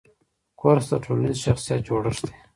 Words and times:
کورس 0.59 0.85
د 0.91 0.93
ټولنیز 1.03 1.37
شخصیت 1.45 1.79
جوړښت 1.87 2.23
دی. 2.27 2.35